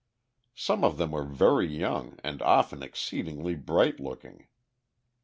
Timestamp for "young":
1.67-2.17